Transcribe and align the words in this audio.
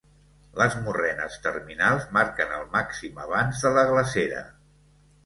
Les 0.59 0.77
morrenes 0.85 1.35
terminals 1.43 2.07
marquen 2.17 2.55
el 2.61 2.63
màxim 2.77 3.21
avanç 3.25 3.61
de 3.67 3.73
la 3.77 3.85
glacera. 3.93 4.41